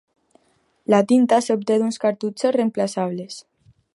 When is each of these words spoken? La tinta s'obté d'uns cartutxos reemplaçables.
La 0.93 0.99
tinta 1.11 1.39
s'obté 1.49 1.77
d'uns 1.83 2.01
cartutxos 2.05 2.57
reemplaçables. 2.57 3.39